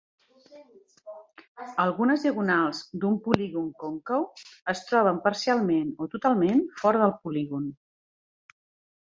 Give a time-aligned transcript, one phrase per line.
[1.83, 4.25] Algunes diagonals d'un polígon còncau
[4.75, 7.71] es troben parcialment o totalment fora del polígon.